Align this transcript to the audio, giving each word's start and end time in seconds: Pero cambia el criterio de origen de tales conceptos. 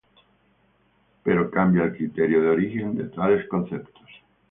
Pero 1.23 1.51
cambia 1.51 1.83
el 1.83 1.95
criterio 1.95 2.41
de 2.41 2.49
origen 2.49 2.97
de 2.97 3.03
tales 3.09 3.47
conceptos. 3.47 4.09